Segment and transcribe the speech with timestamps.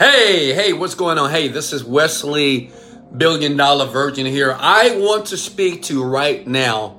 [0.00, 1.28] Hey, hey, what's going on?
[1.28, 2.70] Hey, this is Wesley,
[3.14, 4.56] Billion Dollar Virgin here.
[4.58, 6.98] I want to speak to right now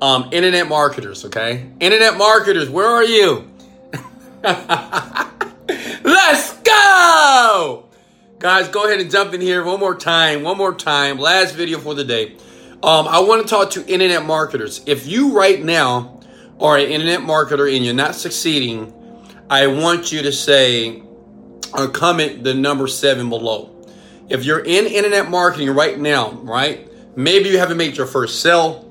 [0.00, 1.68] um, internet marketers, okay?
[1.80, 3.50] Internet marketers, where are you?
[6.04, 7.88] Let's go!
[8.38, 11.18] Guys, go ahead and jump in here one more time, one more time.
[11.18, 12.36] Last video for the day.
[12.84, 14.80] Um, I want to talk to internet marketers.
[14.86, 16.20] If you right now
[16.60, 18.94] are an internet marketer and you're not succeeding,
[19.50, 21.02] I want you to say
[21.74, 23.74] or comment the number seven below.
[24.28, 26.86] If you're in internet marketing right now, right?
[27.16, 28.84] Maybe you haven't made your first sale,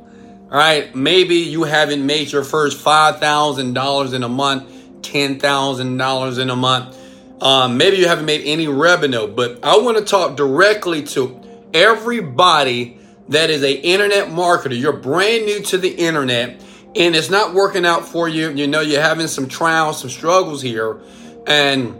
[0.49, 0.93] right?
[0.95, 4.69] Maybe you haven't made your first $5,000 in a month,
[5.01, 6.97] $10,000 in a month.
[7.41, 11.39] Um, maybe you haven't made any revenue, but I want to talk directly to
[11.73, 12.99] everybody
[13.29, 14.79] that is a internet marketer.
[14.79, 16.61] You're brand new to the internet
[16.95, 18.49] and it's not working out for you.
[18.49, 20.99] You know, you're having some trials, some struggles here,
[21.45, 21.95] and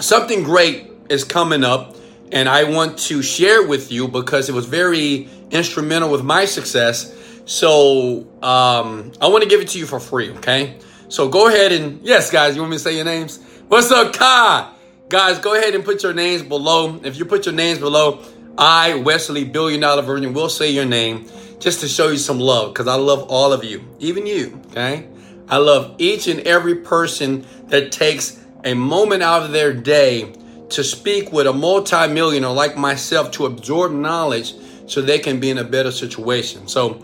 [0.00, 1.96] something great is coming up.
[2.32, 7.14] And I want to share with you because it was very instrumental with my success.
[7.46, 10.76] So um, I want to give it to you for free, okay?
[11.08, 13.40] So go ahead and, yes, guys, you want me to say your names?
[13.68, 14.72] What's up, Kai?
[15.08, 17.00] Guys, go ahead and put your names below.
[17.04, 18.24] If you put your names below,
[18.58, 21.26] I, Wesley, Billion Dollar Virgin, will say your name
[21.60, 25.06] just to show you some love because I love all of you, even you, okay?
[25.48, 30.34] I love each and every person that takes a moment out of their day
[30.70, 34.54] to speak with a multimillionaire like myself to absorb knowledge
[34.88, 36.66] so they can be in a better situation.
[36.66, 36.94] So,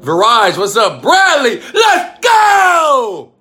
[0.00, 1.00] Verizon, what's up?
[1.00, 3.32] Bradley, let's go!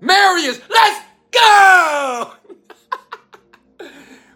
[0.00, 2.32] Marius, let's go!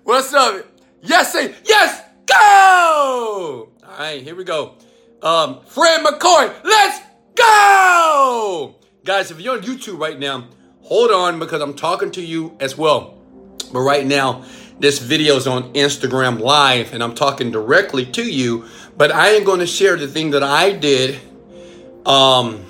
[0.03, 0.67] what's up?
[1.01, 3.69] Yes, say yes, go!
[3.85, 4.75] All right, here we go.
[5.23, 7.01] Um, Fred McCoy, let's
[7.37, 8.75] go!
[9.05, 10.49] Guys, if you're on YouTube right now,
[10.83, 13.19] hold on because I'm talking to you as well.
[13.73, 14.45] But right now,
[14.79, 18.67] this video is on Instagram Live and I'm talking directly to you.
[18.97, 21.21] But I am going to share the thing that I did.
[22.05, 22.65] Um,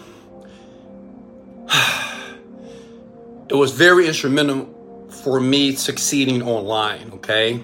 [3.49, 7.13] it was very instrumental for me succeeding online.
[7.15, 7.63] Okay.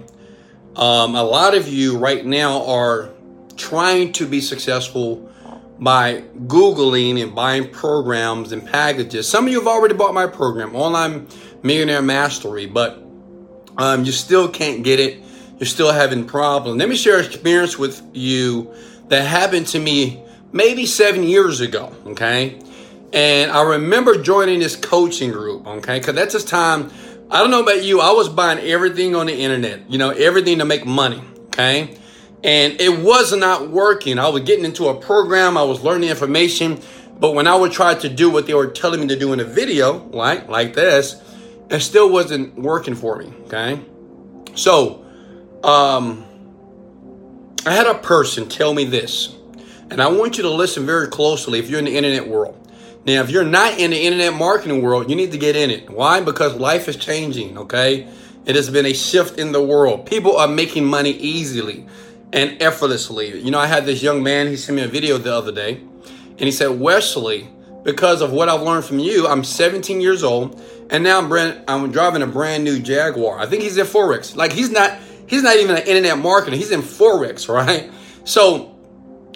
[0.76, 3.10] Um, a lot of you right now are
[3.56, 5.25] trying to be successful
[5.78, 9.28] by Googling and buying programs and packages.
[9.28, 11.26] Some of you have already bought my program, Online
[11.62, 13.02] Millionaire Mastery, but
[13.76, 15.22] um, you still can't get it.
[15.58, 16.78] You're still having problems.
[16.78, 18.74] Let me share an experience with you
[19.08, 20.22] that happened to me
[20.52, 22.58] maybe seven years ago, okay?
[23.12, 25.98] And I remember joining this coaching group, okay?
[25.98, 26.90] Because that's this time,
[27.30, 30.58] I don't know about you, I was buying everything on the internet, you know, everything
[30.58, 31.96] to make money, okay?
[32.46, 34.20] And it was not working.
[34.20, 36.80] I was getting into a program, I was learning information,
[37.18, 39.40] but when I would try to do what they were telling me to do in
[39.40, 41.20] a video, like like this,
[41.68, 43.32] it still wasn't working for me.
[43.46, 43.80] Okay,
[44.54, 45.04] so
[45.64, 46.24] um,
[47.66, 49.34] I had a person tell me this,
[49.90, 52.62] and I want you to listen very closely if you're in the internet world.
[53.04, 55.90] Now, if you're not in the internet marketing world, you need to get in it.
[55.90, 56.20] Why?
[56.20, 57.56] Because life is changing.
[57.56, 58.08] Okay.
[58.46, 60.06] It has been a shift in the world.
[60.06, 61.86] People are making money easily
[62.36, 63.40] and effortlessly.
[63.40, 65.80] You know, I had this young man, he sent me a video the other day,
[65.80, 67.48] and he said, Wesley,
[67.82, 70.60] because of what I've learned from you, I'm 17 years old,
[70.90, 73.38] and now I'm brand, I'm driving a brand new Jaguar.
[73.38, 74.36] I think he's in Forex.
[74.36, 76.52] Like he's not he's not even an internet marketer.
[76.52, 77.90] He's in Forex, right?
[78.24, 78.76] So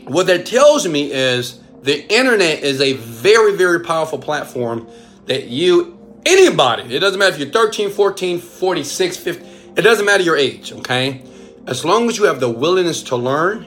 [0.05, 4.89] what that tells me is the internet is a very, very powerful platform
[5.27, 5.97] that you
[6.27, 9.47] anybody, it doesn't matter if you're 13, 14, 46, 50,
[9.77, 11.25] it doesn't matter your age, okay?
[11.71, 13.65] As long as you have the willingness to learn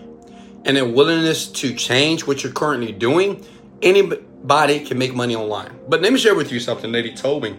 [0.65, 3.45] and a willingness to change what you're currently doing,
[3.81, 5.79] anybody can make money online.
[5.87, 7.55] But let me share with you something that he told me.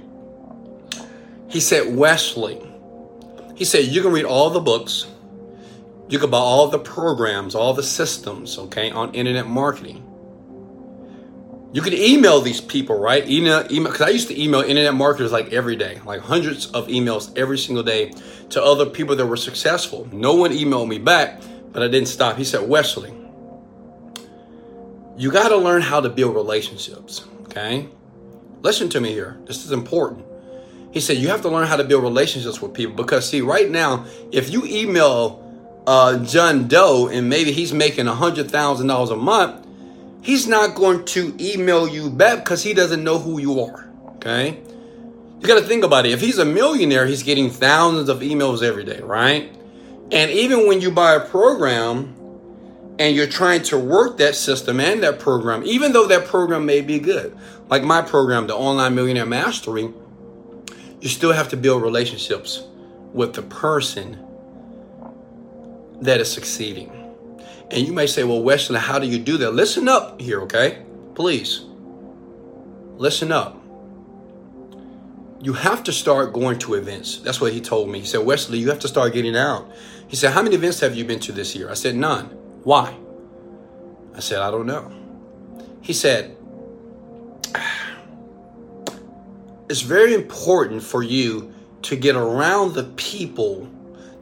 [1.49, 2.60] He said, Wesley,
[3.56, 5.06] he said, you can read all the books,
[6.10, 10.05] you can buy all the programs, all the systems, okay, on internet marketing.
[11.75, 13.29] You could email these people, right?
[13.29, 16.87] Email, email, because I used to email internet marketers like every day, like hundreds of
[16.87, 18.12] emails every single day
[18.51, 20.09] to other people that were successful.
[20.12, 21.43] No one emailed me back,
[21.73, 22.37] but I didn't stop.
[22.37, 23.12] He said, Wesley,
[25.17, 27.88] you got to learn how to build relationships, okay?
[28.62, 29.41] Listen to me here.
[29.47, 30.25] This is important.
[30.93, 33.69] He said, you have to learn how to build relationships with people because, see, right
[33.69, 35.43] now, if you email
[35.88, 39.63] uh, John Doe and maybe he's making a $100,000 a month,
[40.25, 43.88] he's not going to email you back because he doesn't know who you are.
[44.17, 44.59] Okay?
[45.38, 46.12] You got to think about it.
[46.12, 49.55] If he's a millionaire, he's getting thousands of emails every day, right?
[50.11, 52.15] And even when you buy a program
[52.99, 56.81] and you're trying to work that system and that program, even though that program may
[56.81, 57.37] be good,
[57.69, 59.93] like my program, the Online Millionaire Mastery,
[61.00, 62.67] you still have to build relationships
[63.12, 64.19] with the person
[66.00, 66.94] that is succeeding.
[67.70, 69.52] And you may say, well, Wesley, how do you do that?
[69.52, 70.84] Listen up here, okay?
[71.14, 71.64] Please.
[72.96, 73.61] Listen up.
[75.40, 77.19] You have to start going to events.
[77.19, 78.00] That's what he told me.
[78.00, 79.70] He said, Wesley, you have to start getting out.
[80.08, 81.70] He said, How many events have you been to this year?
[81.70, 82.26] I said, None.
[82.62, 82.96] Why?
[84.14, 84.90] I said, I don't know.
[85.82, 86.37] He said,
[89.69, 91.52] It's very important for you
[91.82, 93.69] to get around the people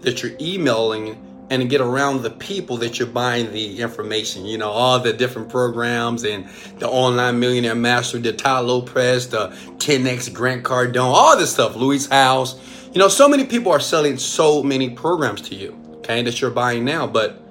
[0.01, 4.47] that you're emailing and get around the people that you're buying the information.
[4.47, 9.49] You know, all the different programs and the online millionaire master, the Tai Lopez, the
[9.77, 12.59] 10x Grant Cardone, all this stuff, Lewis Howes.
[12.95, 16.51] You know, so many people are selling so many programs to you, okay, that you're
[16.51, 17.07] buying now.
[17.07, 17.43] But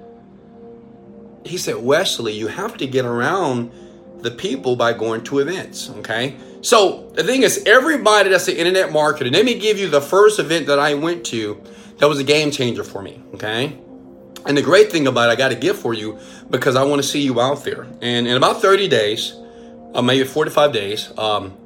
[1.44, 3.70] he said, Wesley, you have to get around
[4.18, 6.36] the people by going to events, okay?
[6.60, 10.40] So the thing is, everybody that's an internet marketer, let me give you the first
[10.40, 11.60] event that I went to
[11.98, 13.78] that was a game changer for me, okay?
[14.46, 16.18] And the great thing about it, I got a gift for you
[16.50, 17.86] because I want to see you out there.
[18.00, 19.34] And in about 30 days,
[19.94, 21.56] uh, maybe 45 days, um,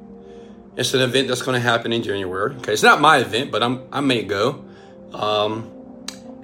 [0.77, 2.55] it's an event that's going to happen in January.
[2.57, 4.63] Okay, it's not my event, but I'm I may go.
[5.11, 5.71] Um,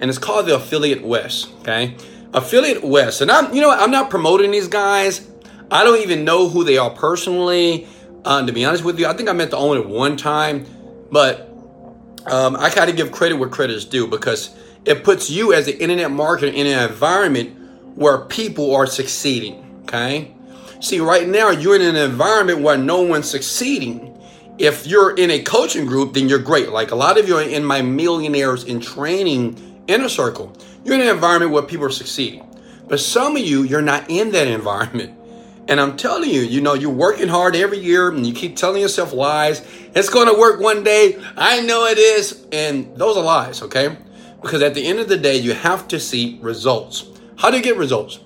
[0.00, 1.50] and it's called the Affiliate West.
[1.60, 1.96] Okay,
[2.32, 5.26] Affiliate West, and I'm you know I'm not promoting these guys.
[5.70, 7.86] I don't even know who they are personally.
[8.24, 10.66] Uh, to be honest with you, I think I met the owner one time,
[11.12, 11.48] but
[12.26, 14.54] um, I got to give credit where credit is due because
[14.84, 19.82] it puts you as an internet marketer in an environment where people are succeeding.
[19.84, 20.34] Okay.
[20.80, 24.10] See, right now you're in an environment where no one's succeeding.
[24.58, 26.68] If you're in a coaching group, then you're great.
[26.70, 30.56] Like a lot of you are in my millionaires in training inner circle.
[30.84, 32.46] You're in an environment where people are succeeding.
[32.86, 35.18] But some of you, you're not in that environment.
[35.66, 38.82] And I'm telling you, you know, you're working hard every year and you keep telling
[38.82, 39.66] yourself lies.
[39.94, 41.22] It's going to work one day.
[41.36, 42.44] I know it is.
[42.52, 43.96] And those are lies, okay?
[44.44, 47.06] Because at the end of the day, you have to see results.
[47.38, 48.20] How do you get results?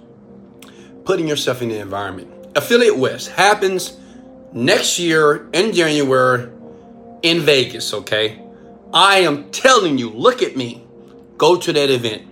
[1.05, 2.35] Putting yourself in the environment.
[2.57, 3.97] Affiliate West happens
[4.53, 6.51] next year in January
[7.23, 8.43] in Vegas, okay?
[8.93, 10.85] I am telling you, look at me.
[11.37, 12.23] Go to that event.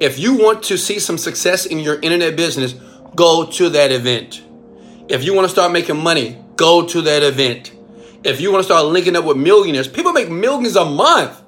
[0.00, 2.74] If you want to see some success in your internet business,
[3.14, 4.42] go to that event.
[5.08, 7.72] If you want to start making money, go to that event.
[8.24, 11.40] If you want to start linking up with millionaires, people make millions a month.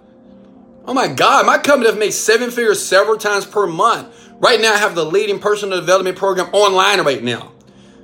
[0.89, 4.09] Oh my God, my company has made seven figures several times per month.
[4.39, 7.53] Right now, I have the leading personal development program online right now.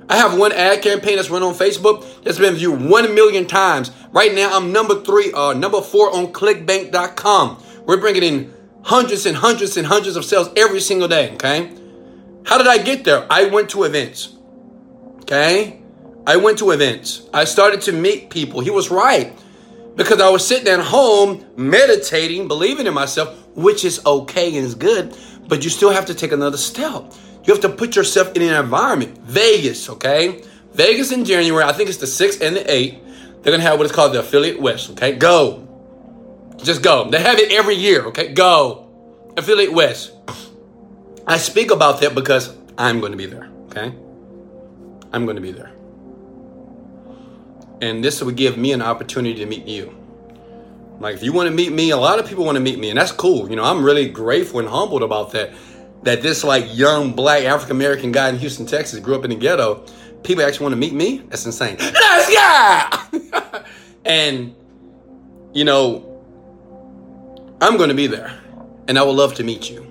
[0.07, 3.89] I have one ad campaign that's run on Facebook that's been viewed one million times.
[4.11, 7.63] Right now, I'm number three, uh, number four on clickbank.com.
[7.87, 8.53] We're bringing in
[8.83, 11.73] hundreds and hundreds and hundreds of sales every single day, okay?
[12.45, 13.25] How did I get there?
[13.31, 14.35] I went to events,
[15.21, 15.81] okay?
[16.27, 17.27] I went to events.
[17.33, 18.61] I started to meet people.
[18.61, 19.35] He was right
[19.95, 24.75] because I was sitting at home meditating, believing in myself, which is okay and is
[24.75, 25.15] good,
[25.47, 27.13] but you still have to take another step.
[27.43, 29.17] You have to put yourself in an environment.
[29.19, 30.43] Vegas, okay?
[30.73, 32.99] Vegas in January, I think it's the 6th and the 8th.
[33.41, 35.13] They're gonna have what is called the Affiliate West, okay?
[35.13, 35.67] Go.
[36.57, 37.09] Just go.
[37.09, 38.33] They have it every year, okay?
[38.33, 38.89] Go.
[39.37, 40.11] Affiliate West.
[41.27, 43.93] I speak about that because I'm gonna be there, okay?
[45.13, 45.71] I'm gonna be there.
[47.81, 49.95] And this would give me an opportunity to meet you.
[50.99, 52.89] Like if you want to meet me, a lot of people want to meet me,
[52.89, 53.49] and that's cool.
[53.49, 55.53] You know, I'm really grateful and humbled about that.
[56.03, 59.35] That this like young black African American guy in Houston, Texas, grew up in the
[59.35, 59.85] ghetto.
[60.23, 61.23] People actually want to meet me.
[61.29, 61.77] That's insane.
[61.79, 63.59] Let's go.
[64.05, 64.55] and
[65.53, 66.11] you know,
[67.59, 68.39] I'm going to be there,
[68.87, 69.81] and I would love to meet you.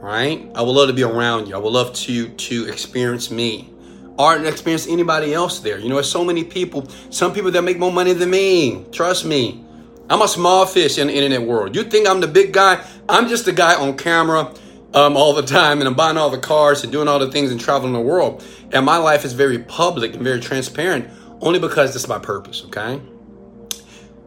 [0.00, 0.50] Right?
[0.54, 1.54] I would love to be around you.
[1.54, 3.70] I would love to to experience me
[4.18, 5.78] aren't experience anybody else there.
[5.78, 8.84] You know, there's so many people, some people that make more money than me.
[8.92, 9.64] Trust me.
[10.08, 11.76] I'm a small fish in the internet world.
[11.76, 12.84] You think I'm the big guy?
[13.08, 14.52] I'm just the guy on camera
[14.92, 17.52] um, all the time and I'm buying all the cars and doing all the things
[17.52, 18.44] and traveling the world.
[18.72, 21.08] And my life is very public and very transparent
[21.40, 23.00] only because this is my purpose, okay?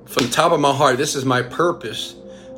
[0.06, 2.16] From the top of my heart, this is my purpose,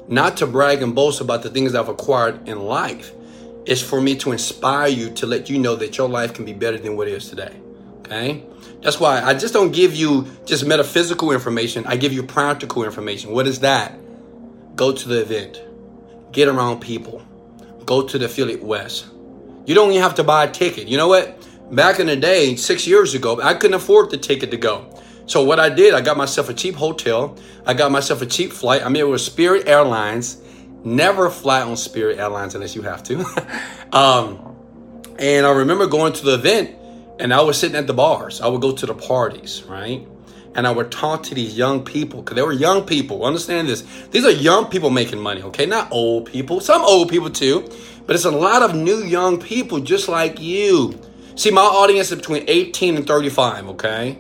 [0.08, 3.12] not to brag and boast about the things I've acquired in life
[3.66, 6.54] is for me to inspire you to let you know that your life can be
[6.54, 7.56] better than what it is today.
[8.00, 8.44] Okay?
[8.82, 11.86] That's why I just don't give you just metaphysical information.
[11.88, 13.32] I give you practical information.
[13.32, 13.98] What is that?
[14.76, 15.62] Go to the event.
[16.32, 17.24] Get around people.
[17.86, 19.08] Go to the affiliate West.
[19.66, 20.88] You don't even have to buy a ticket.
[20.88, 21.48] You know what?
[21.72, 25.02] Back in the day, six years ago, I couldn't afford the ticket to go.
[25.26, 27.36] So what I did, I got myself a cheap hotel.
[27.66, 28.86] I got myself a cheap flight.
[28.86, 30.38] I mean, it was Spirit Airlines
[30.86, 33.26] Never fly on Spirit Airlines unless you have to.
[33.92, 34.56] um,
[35.20, 36.76] and I remember going to the event
[37.20, 38.40] and I was sitting at the bars.
[38.40, 40.08] I would go to the parties, right?
[40.56, 43.26] and I would talk to these young people because they were young people.
[43.26, 43.82] Understand this?
[44.12, 45.66] These are young people making money, okay?
[45.66, 46.62] Not old people.
[46.62, 47.70] Some old people too,
[48.06, 51.00] but it's a lot of new young people just like you.
[51.36, 54.18] See, my audience is between 18 and 35, okay?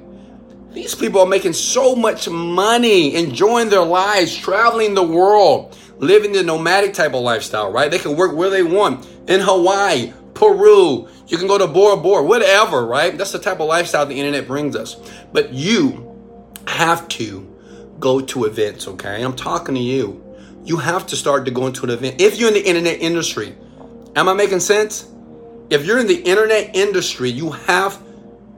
[0.75, 6.43] These people are making so much money, enjoying their lives, traveling the world, living the
[6.43, 7.89] nomadic type of lifestyle, right?
[7.89, 11.07] They can work where they want in Hawaii, Peru.
[11.27, 13.17] You can go to Bora Bora, whatever, right?
[13.17, 14.97] That's the type of lifestyle the internet brings us.
[15.31, 16.13] But you
[16.67, 17.49] have to
[18.01, 19.23] go to events, okay?
[19.23, 20.21] I'm talking to you.
[20.65, 22.19] You have to start to go into an event.
[22.19, 23.55] If you're in the internet industry,
[24.17, 25.09] am I making sense?
[25.69, 28.03] If you're in the internet industry, you have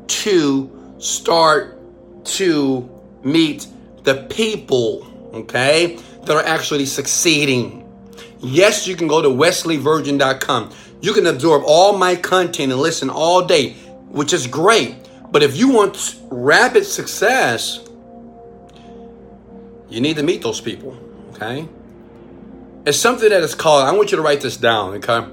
[0.08, 1.77] to start
[2.36, 2.90] to
[3.24, 3.68] meet
[4.04, 7.84] the people, okay, that are actually succeeding.
[8.40, 10.72] Yes, you can go to wesleyvirgin.com.
[11.02, 13.74] You can absorb all my content and listen all day,
[14.10, 14.96] which is great.
[15.32, 17.80] But if you want rapid success,
[19.90, 20.98] you need to meet those people,
[21.32, 21.68] okay?
[22.86, 25.28] It's something that is called, I want you to write this down, okay?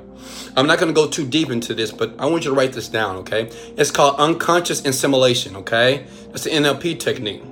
[0.56, 2.72] I'm not going to go too deep into this, but I want you to write
[2.72, 3.50] this down, okay?
[3.76, 6.06] It's called unconscious assimilation, okay?
[6.28, 7.42] That's the NLP technique.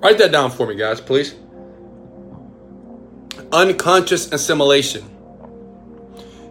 [0.00, 1.34] Write that down for me, guys, please.
[3.52, 5.04] Unconscious assimilation.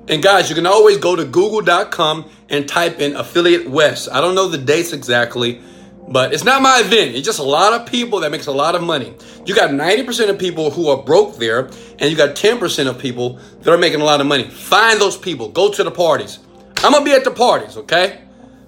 [0.07, 4.09] And guys, you can always go to google.com and type in affiliate west.
[4.11, 5.61] I don't know the dates exactly,
[6.10, 7.16] but it's not my event.
[7.16, 9.13] It's just a lot of people that makes a lot of money.
[9.46, 13.39] You got 90% of people who are broke there, and you got 10% of people
[13.62, 14.50] that are making a lot of money.
[14.50, 15.50] Find those people.
[15.50, 16.39] Go to the parties.
[16.78, 18.22] I'm gonna be at the parties, okay?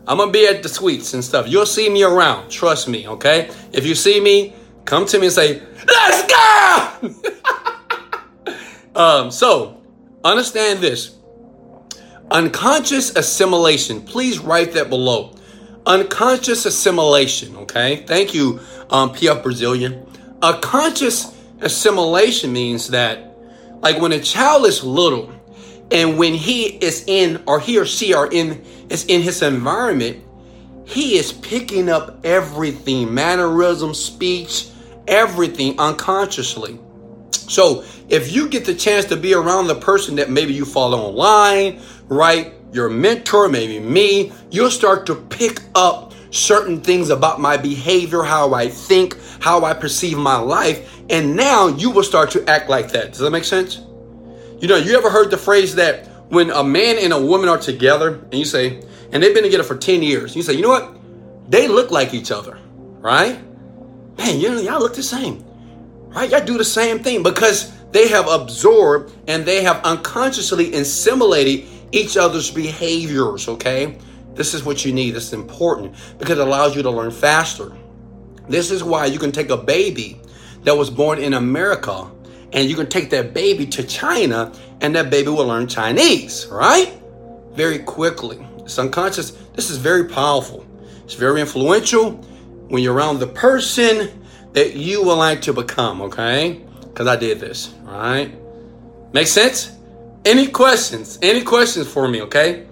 [0.08, 1.48] I'm gonna be at the suites and stuff.
[1.48, 2.50] You'll see me around.
[2.52, 3.50] Trust me, okay?
[3.72, 4.54] If you see me,
[4.86, 7.16] come to me and say, "Let's go."
[8.96, 9.82] um, so
[10.24, 11.16] understand this.
[12.30, 14.02] Unconscious assimilation.
[14.02, 15.36] Please write that below
[15.86, 17.56] unconscious assimilation.
[17.58, 18.60] Okay, thank you,
[18.90, 20.06] um, PF Brazilian.
[20.42, 23.38] A conscious assimilation means that,
[23.82, 25.32] like when a child is little,
[25.92, 30.24] and when he is in or he or she are in is in his environment,
[30.86, 34.68] he is picking up everything, mannerism, speech,
[35.08, 36.80] everything unconsciously.
[37.32, 41.00] So if you get the chance to be around the person that maybe you follow
[41.00, 42.54] online, right?
[42.72, 48.54] Your mentor, maybe me, you'll start to pick up certain things about my behavior, how
[48.54, 52.92] I think, how I perceive my life, and now you will start to act like
[52.92, 53.10] that.
[53.10, 53.82] Does that make sense?
[54.60, 57.58] You know, you ever heard the phrase that when a man and a woman are
[57.58, 60.70] together, and you say, and they've been together for 10 years, you say, you know
[60.70, 60.96] what?
[61.50, 62.58] They look like each other,
[63.00, 63.38] right?
[64.18, 65.44] Man, you know, y'all look the same,
[66.08, 66.30] right?
[66.30, 72.18] Y'all do the same thing because they have absorbed and they have unconsciously assimilated each
[72.18, 73.98] other's behaviors, okay?
[74.34, 75.16] This is what you need.
[75.16, 77.72] Is important because it allows you to learn faster.
[78.48, 80.20] This is why you can take a baby
[80.64, 82.10] that was born in America
[82.54, 86.94] and you can take that baby to China and that baby will learn Chinese, right?
[87.54, 88.46] Very quickly.
[88.60, 89.32] It's unconscious.
[89.54, 90.66] This is very powerful.
[91.04, 92.14] It's very influential
[92.68, 96.62] when you're around the person that you would like to become, okay?
[96.82, 98.34] Because I did this, right?
[99.14, 99.72] Make sense?
[100.24, 101.18] Any questions?
[101.22, 102.68] Any questions for me, okay?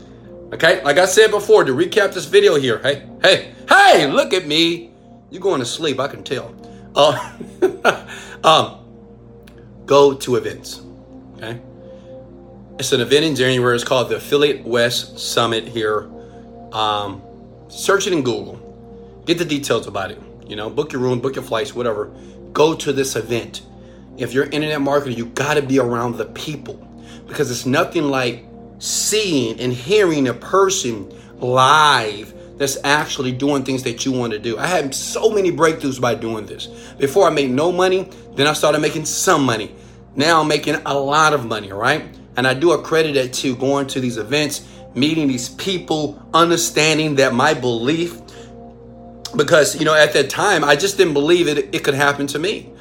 [0.53, 2.79] Okay, like I said before, to recap this video here.
[2.79, 4.91] Hey, hey, hey, look at me.
[5.31, 6.53] You're going to sleep, I can tell.
[6.95, 7.37] Uh,
[8.43, 8.85] um,
[9.85, 10.81] go to events,
[11.37, 11.59] okay?
[12.77, 13.75] It's an event in January.
[13.75, 16.09] It's called the Affiliate West Summit here.
[16.71, 17.21] Um,
[17.67, 19.23] search it in Google.
[19.25, 20.21] Get the details about it.
[20.47, 22.11] You know, book your room, book your flights, whatever.
[22.53, 23.63] Go to this event.
[24.17, 26.88] If you're internet marketer, you got to be around the people
[27.27, 28.45] because it's nothing like
[28.79, 34.57] seeing and hearing a person live that's actually doing things that you want to do.
[34.57, 36.67] I had so many breakthroughs by doing this.
[36.97, 39.73] Before I made no money, then I started making some money.
[40.15, 42.03] Now I'm making a lot of money, right?
[42.35, 47.33] And I do accredit it to going to these events, meeting these people, understanding that
[47.33, 48.19] my belief,
[49.35, 52.39] because, you know, at that time, I just didn't believe it, it could happen to
[52.39, 52.73] me.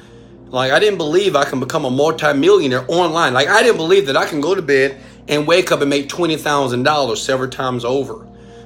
[0.51, 3.33] Like I didn't believe I can become a multimillionaire online.
[3.33, 6.09] Like I didn't believe that I can go to bed and wake up and make
[6.09, 8.25] twenty thousand dollars several times over.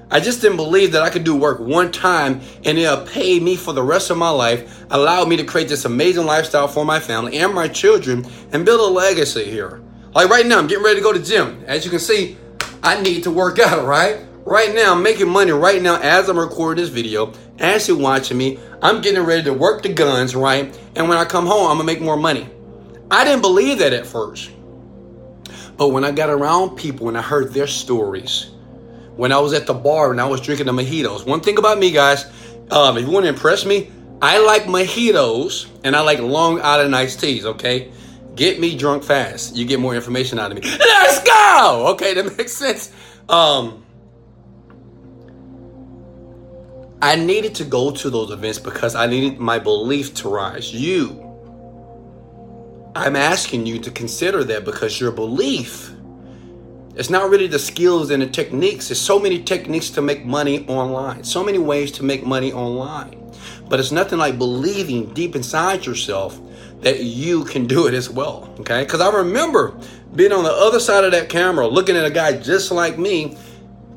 [0.09, 3.55] I just didn't believe that I could do work one time and it'll pay me
[3.55, 6.99] for the rest of my life, allow me to create this amazing lifestyle for my
[6.99, 9.81] family and my children, and build a legacy here.
[10.13, 11.63] Like right now, I'm getting ready to go to the gym.
[11.65, 12.37] As you can see,
[12.83, 14.19] I need to work out, right?
[14.45, 18.37] Right now, I'm making money right now as I'm recording this video, as you're watching
[18.37, 18.59] me.
[18.81, 20.77] I'm getting ready to work the guns, right?
[20.95, 22.49] And when I come home, I'm gonna make more money.
[23.09, 24.51] I didn't believe that at first.
[25.77, 28.51] But when I got around people and I heard their stories,
[29.15, 31.79] when I was at the bar and I was drinking the mojitos, one thing about
[31.79, 32.25] me, guys,
[32.71, 33.91] um, if you want to impress me,
[34.21, 37.91] I like mojitos and I like Long Island iced teas, okay?
[38.35, 39.55] Get me drunk fast.
[39.55, 40.67] You get more information out of me.
[40.79, 41.87] Let's go!
[41.93, 42.91] Okay, that makes sense.
[43.29, 43.82] Um,
[47.03, 50.73] I needed to go to those events because I needed my belief to rise.
[50.73, 51.19] You,
[52.95, 55.91] I'm asking you to consider that because your belief
[56.95, 58.87] it's not really the skills and the techniques.
[58.87, 63.19] There's so many techniques to make money online, so many ways to make money online.
[63.67, 66.39] But it's nothing like believing deep inside yourself
[66.81, 68.53] that you can do it as well.
[68.59, 68.83] Okay?
[68.83, 69.77] Because I remember
[70.15, 73.37] being on the other side of that camera, looking at a guy just like me,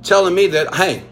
[0.02, 1.04] telling me that, hey,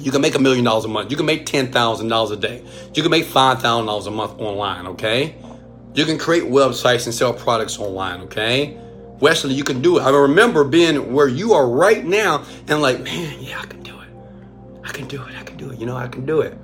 [0.00, 1.10] you can make a million dollars a month.
[1.10, 2.62] You can make $10,000 a day.
[2.94, 5.36] You can make $5,000 a month online, okay?
[5.94, 8.76] You can create websites and sell products online, okay?
[9.20, 10.02] Wesley, you can do it.
[10.02, 13.98] I remember being where you are right now and like, man, yeah, I can do
[14.00, 14.08] it.
[14.82, 15.34] I can do it.
[15.38, 15.78] I can do it.
[15.78, 16.58] You know, I can do it.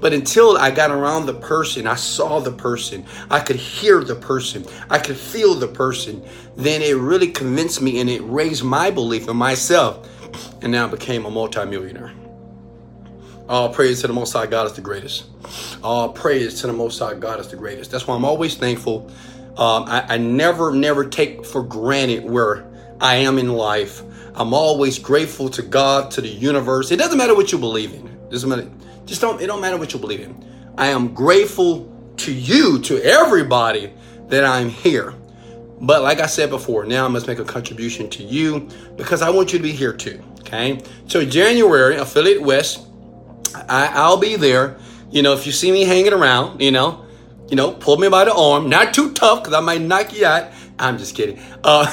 [0.00, 4.14] But until I got around the person, I saw the person, I could hear the
[4.14, 6.22] person, I could feel the person,
[6.56, 10.08] then it really convinced me and it raised my belief in myself.
[10.62, 12.12] And now I became a multimillionaire.
[13.48, 15.24] All praise to the Most High God is the greatest.
[15.82, 17.90] All praise to the Most High God is the greatest.
[17.90, 19.10] That's why I'm always thankful
[19.56, 22.66] um, I, I never, never take for granted where
[23.00, 24.02] I am in life.
[24.34, 26.90] I'm always grateful to God, to the universe.
[26.90, 28.08] It doesn't matter what you believe in.
[28.08, 28.68] It doesn't matter.
[29.06, 29.40] Just don't.
[29.40, 30.72] It don't matter what you believe in.
[30.76, 33.92] I am grateful to you, to everybody
[34.28, 35.14] that I'm here.
[35.80, 39.30] But like I said before, now I must make a contribution to you because I
[39.30, 40.20] want you to be here too.
[40.40, 40.82] Okay.
[41.06, 42.88] So January, Affiliate West,
[43.54, 44.76] I, I'll be there.
[45.10, 47.04] You know, if you see me hanging around, you know,
[47.48, 48.68] you know, pull me by the arm.
[48.68, 50.50] Not too tough because I might knock you out.
[50.78, 51.38] I'm just kidding.
[51.62, 51.86] Uh,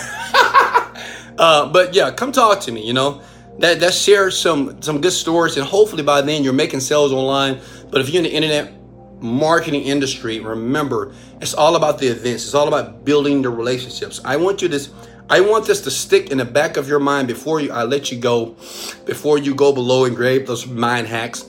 [1.37, 2.85] uh, but yeah, come talk to me.
[2.85, 3.21] You know,
[3.59, 7.59] that that share some some good stories, and hopefully by then you're making sales online.
[7.89, 8.73] But if you're in the internet
[9.21, 12.45] marketing industry, remember it's all about the events.
[12.45, 14.21] It's all about building the relationships.
[14.25, 14.89] I want you to.
[15.29, 18.11] I want this to stick in the back of your mind before you I let
[18.11, 18.57] you go,
[19.05, 21.45] before you go below and grab those mind hacks.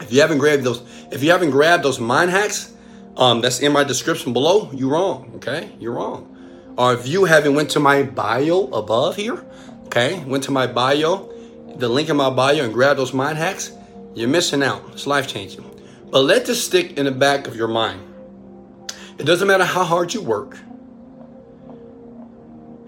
[0.00, 2.72] If you haven't grabbed those, if you haven't grabbed those mind hacks,
[3.16, 5.32] um, that's in my description below, you're wrong.
[5.36, 6.28] Okay, you're wrong.
[6.78, 9.44] Or if you haven't went to my bio above here,
[9.86, 11.30] okay, went to my bio,
[11.76, 13.72] the link in my bio, and grabbed those mind hacks,
[14.14, 14.82] you're missing out.
[14.92, 15.68] It's life changing.
[16.10, 18.00] But let this stick in the back of your mind.
[19.18, 20.58] It doesn't matter how hard you work.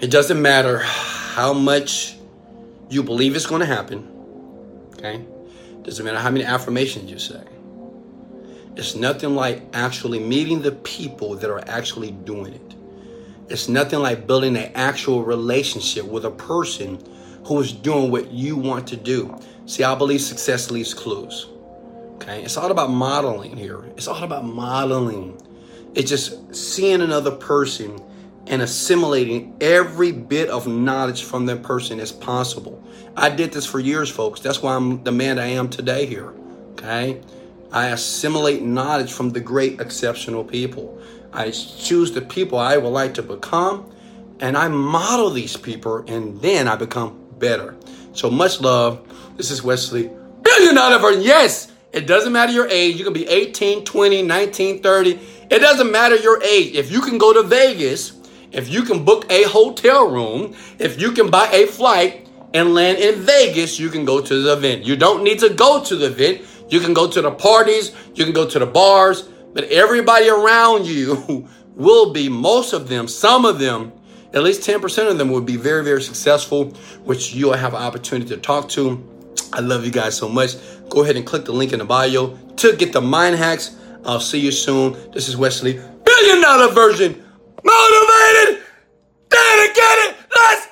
[0.00, 2.16] It doesn't matter how much
[2.88, 4.08] you believe it's going to happen.
[4.94, 5.24] Okay?
[5.84, 7.42] Doesn't matter how many affirmations you say.
[8.76, 12.74] It's nothing like actually meeting the people that are actually doing it.
[13.48, 16.98] It's nothing like building an actual relationship with a person
[17.44, 19.38] who is doing what you want to do.
[19.66, 21.48] See, I believe success leaves clues.
[22.14, 22.42] Okay?
[22.42, 23.84] It's all about modeling here.
[23.96, 25.40] It's all about modeling.
[25.94, 28.02] It's just seeing another person
[28.46, 32.82] and assimilating every bit of knowledge from that person as possible.
[33.16, 34.40] I did this for years, folks.
[34.40, 36.32] That's why I'm the man I am today here.
[36.72, 37.22] Okay?
[37.72, 41.00] I assimilate knowledge from the great exceptional people.
[41.32, 43.90] I choose the people I would like to become
[44.40, 47.76] and I model these people and then I become better.
[48.12, 49.06] So much love.
[49.36, 50.10] This is Wesley.
[50.42, 51.22] Billion dollar Virgin.
[51.22, 52.96] Yes, it doesn't matter your age.
[52.96, 55.20] You can be 18, 20, 19, 30.
[55.50, 56.74] It doesn't matter your age.
[56.74, 58.12] If you can go to Vegas,
[58.54, 62.98] if you can book a hotel room, if you can buy a flight and land
[62.98, 64.84] in Vegas, you can go to the event.
[64.84, 66.42] You don't need to go to the event.
[66.68, 70.86] You can go to the parties, you can go to the bars, but everybody around
[70.88, 73.92] you will be, most of them, some of them,
[74.32, 76.70] at least 10% of them will be very, very successful,
[77.04, 79.02] which you'll have an opportunity to talk to.
[79.52, 80.56] I love you guys so much.
[80.88, 83.76] Go ahead and click the link in the bio to get the mind hacks.
[84.04, 84.96] I'll see you soon.
[85.12, 87.23] This is Wesley, billion dollar Virgin,
[87.64, 88.62] motivated,
[89.30, 90.16] dedicated.
[90.36, 90.68] Let's